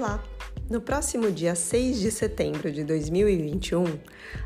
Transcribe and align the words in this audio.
Olá! 0.00 0.24
No 0.70 0.80
próximo 0.80 1.30
dia 1.30 1.54
6 1.54 2.00
de 2.00 2.10
setembro 2.10 2.72
de 2.72 2.82
2021 2.84 3.84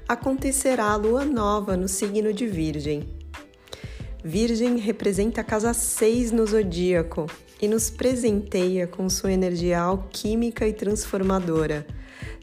acontecerá 0.08 0.86
a 0.86 0.96
lua 0.96 1.24
nova 1.24 1.76
no 1.76 1.86
signo 1.86 2.32
de 2.32 2.44
Virgem. 2.44 3.08
Virgem 4.24 4.78
representa 4.78 5.42
a 5.42 5.44
casa 5.44 5.72
6 5.72 6.32
no 6.32 6.44
zodíaco 6.44 7.26
e 7.62 7.68
nos 7.68 7.88
presenteia 7.88 8.88
com 8.88 9.08
sua 9.08 9.32
energia 9.32 9.78
alquímica 9.78 10.66
e 10.66 10.72
transformadora, 10.72 11.86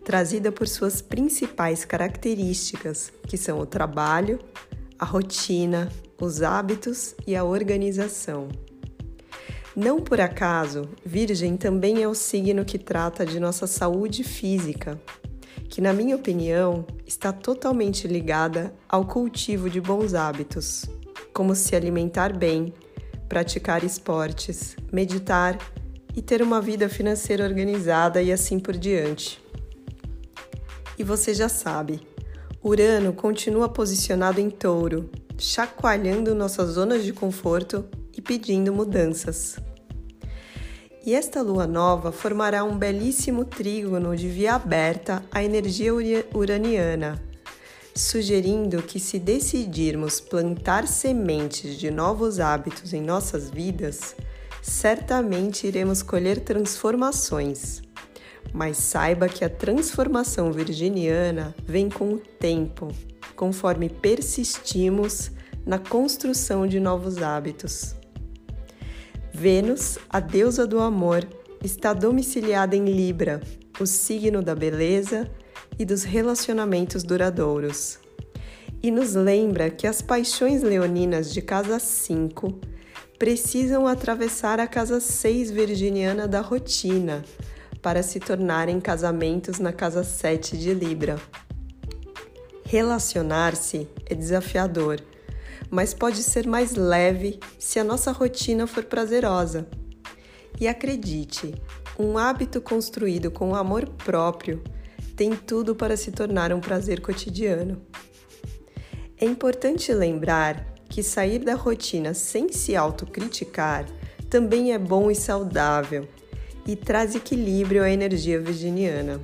trazida 0.06 0.50
por 0.50 0.70
suas 0.70 1.02
principais 1.02 1.84
características, 1.84 3.12
que 3.28 3.36
são 3.36 3.60
o 3.60 3.66
trabalho, 3.66 4.40
a 4.98 5.04
rotina, 5.04 5.92
os 6.18 6.42
hábitos 6.42 7.14
e 7.28 7.36
a 7.36 7.44
organização. 7.44 8.48
Não 9.76 10.02
por 10.02 10.20
acaso, 10.20 10.90
Virgem 11.06 11.56
também 11.56 12.04
é 12.04 12.08
o 12.08 12.14
signo 12.14 12.66
que 12.66 12.78
trata 12.78 13.26
de 13.26 13.40
nossa 13.40 13.66
saúde 13.66 14.22
física, 14.22 15.00
que, 15.70 15.80
na 15.80 15.94
minha 15.94 16.18
opinião, 16.18 16.86
está 17.08 17.32
totalmente 17.32 18.06
ligada 18.06 18.74
ao 18.90 19.06
cultivo 19.06 19.70
de 19.70 19.80
bons 19.80 20.14
hábitos, 20.14 20.84
como 21.34 21.56
se 21.56 21.74
alimentar 21.74 22.38
bem, 22.38 22.74
praticar 23.30 23.82
esportes, 23.82 24.76
meditar 24.92 25.58
e 26.14 26.22
ter 26.22 26.42
uma 26.42 26.60
vida 26.60 26.90
financeira 26.90 27.46
organizada 27.46 28.22
e 28.22 28.30
assim 28.30 28.60
por 28.60 28.76
diante. 28.76 29.42
E 31.00 31.04
você 31.04 31.34
já 31.34 31.48
sabe, 31.48 32.02
Urano 32.62 33.14
continua 33.14 33.70
posicionado 33.70 34.42
em 34.42 34.50
touro, 34.50 35.10
chacoalhando 35.38 36.36
nossas 36.36 36.72
zonas 36.72 37.06
de 37.06 37.14
conforto 37.14 37.86
e 38.16 38.22
pedindo 38.22 38.74
mudanças. 38.74 39.56
E 41.04 41.16
esta 41.16 41.42
lua 41.42 41.66
nova 41.66 42.12
formará 42.12 42.64
um 42.64 42.78
belíssimo 42.78 43.44
trígono 43.44 44.16
de 44.16 44.28
via 44.28 44.54
aberta 44.54 45.24
à 45.32 45.44
energia 45.44 45.92
uraniana, 46.32 47.20
sugerindo 47.96 48.84
que, 48.84 49.00
se 49.00 49.18
decidirmos 49.18 50.20
plantar 50.20 50.88
sementes 50.88 51.80
de 51.80 51.90
novos 51.90 52.40
hábitos 52.40 52.94
em 52.94 53.02
nossas 53.02 53.50
vidas, 53.50 54.16
certamente 54.62 55.66
iremos 55.66 56.04
colher 56.04 56.40
transformações. 56.42 57.82
Mas 58.54 58.78
saiba 58.78 59.28
que 59.28 59.44
a 59.44 59.50
transformação 59.50 60.52
virginiana 60.52 61.56
vem 61.66 61.90
com 61.90 62.14
o 62.14 62.20
tempo, 62.20 62.90
conforme 63.36 63.90
persistimos 63.90 65.32
na 65.66 65.80
construção 65.80 66.68
de 66.68 66.80
novos 66.80 67.24
hábitos. 67.24 67.96
Vênus, 69.34 69.98
a 70.10 70.20
deusa 70.20 70.68
do 70.68 70.80
amor, 70.80 71.26
está 71.64 71.94
domiciliada 71.94 72.76
em 72.76 72.86
Libra, 72.86 73.42
o 73.80 73.86
signo 73.86 74.42
da 74.42 74.54
beleza 74.54 75.30
e 75.80 75.86
dos 75.86 76.04
relacionamentos 76.04 77.02
duradouros. 77.02 77.98
E 78.84 78.92
nos 78.92 79.14
lembra 79.14 79.70
que 79.70 79.88
as 79.88 80.02
paixões 80.02 80.62
leoninas 80.62 81.34
de 81.34 81.42
casa 81.42 81.80
5 81.80 82.60
precisam 83.18 83.88
atravessar 83.88 84.60
a 84.60 84.68
casa 84.68 85.00
6 85.00 85.50
virginiana 85.52 86.28
da 86.28 86.42
rotina 86.42 87.24
para 87.82 88.04
se 88.04 88.20
tornarem 88.20 88.82
casamentos 88.82 89.60
na 89.60 89.72
casa 89.72 90.04
7 90.04 90.58
de 90.58 90.74
Libra. 90.74 91.18
Relacionar-se 92.66 93.88
é 94.06 94.14
desafiador 94.14 95.00
mas 95.72 95.94
pode 95.94 96.22
ser 96.22 96.46
mais 96.46 96.76
leve 96.76 97.40
se 97.58 97.80
a 97.80 97.84
nossa 97.84 98.12
rotina 98.12 98.68
for 98.68 98.84
prazerosa. 98.84 99.68
E 100.60 100.68
acredite, 100.68 101.56
um 101.98 102.18
hábito 102.18 102.60
construído 102.60 103.32
com 103.32 103.56
amor 103.56 103.88
próprio 103.88 104.62
tem 105.16 105.36
tudo 105.36 105.74
para 105.74 105.96
se 105.96 106.12
tornar 106.12 106.52
um 106.52 106.60
prazer 106.60 107.00
cotidiano. 107.00 107.82
É 109.18 109.26
importante 109.26 109.94
lembrar 109.94 110.74
que 110.90 111.02
sair 111.02 111.40
da 111.40 111.56
rotina 111.56 112.14
sem 112.14 112.52
se 112.52 112.76
autocriticar 112.76 113.86
também 114.30 114.74
é 114.74 114.78
bom 114.78 115.10
e 115.10 115.16
saudável 115.16 116.08
e 116.68 116.76
traz 116.76 117.16
equilíbrio 117.16 117.84
à 117.84 117.90
energia 117.90 118.40
virginiana. 118.40 119.22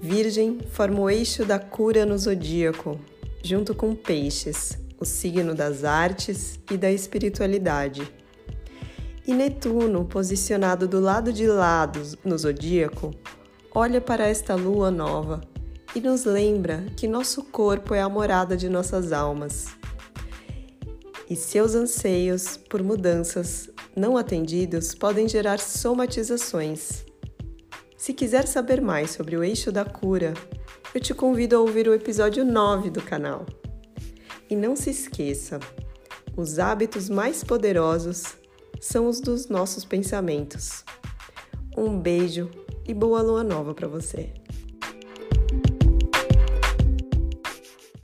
Virgem 0.00 0.58
forma 0.70 1.00
o 1.00 1.10
eixo 1.10 1.44
da 1.44 1.58
cura 1.58 2.04
no 2.04 2.18
zodíaco, 2.18 3.00
junto 3.44 3.74
com 3.74 3.94
Peixes, 3.94 4.78
o 4.98 5.04
signo 5.04 5.54
das 5.54 5.84
artes 5.84 6.58
e 6.70 6.78
da 6.78 6.90
espiritualidade. 6.90 8.10
E 9.26 9.34
Netuno, 9.34 10.06
posicionado 10.06 10.88
do 10.88 10.98
lado 10.98 11.30
de 11.30 11.46
lá 11.46 11.90
no 12.24 12.38
zodíaco, 12.38 13.10
olha 13.74 14.00
para 14.00 14.26
esta 14.26 14.54
lua 14.54 14.90
nova 14.90 15.42
e 15.94 16.00
nos 16.00 16.24
lembra 16.24 16.86
que 16.96 17.06
nosso 17.06 17.44
corpo 17.44 17.94
é 17.94 18.00
a 18.00 18.08
morada 18.08 18.56
de 18.56 18.68
nossas 18.68 19.12
almas. 19.12 19.66
E 21.28 21.36
seus 21.36 21.74
anseios 21.74 22.56
por 22.56 22.82
mudanças 22.82 23.68
não 23.94 24.16
atendidos 24.16 24.94
podem 24.94 25.28
gerar 25.28 25.58
somatizações. 25.58 27.04
Se 28.04 28.12
quiser 28.12 28.46
saber 28.46 28.82
mais 28.82 29.12
sobre 29.12 29.34
o 29.34 29.42
eixo 29.42 29.72
da 29.72 29.82
cura, 29.82 30.34
eu 30.94 31.00
te 31.00 31.14
convido 31.14 31.56
a 31.56 31.60
ouvir 31.60 31.88
o 31.88 31.94
episódio 31.94 32.44
9 32.44 32.90
do 32.90 33.00
canal. 33.00 33.46
E 34.50 34.54
não 34.54 34.76
se 34.76 34.90
esqueça, 34.90 35.58
os 36.36 36.58
hábitos 36.58 37.08
mais 37.08 37.42
poderosos 37.42 38.36
são 38.78 39.08
os 39.08 39.22
dos 39.22 39.48
nossos 39.48 39.86
pensamentos. 39.86 40.84
Um 41.74 41.98
beijo 41.98 42.50
e 42.86 42.92
boa 42.92 43.22
lua 43.22 43.42
nova 43.42 43.72
para 43.72 43.88
você! 43.88 44.43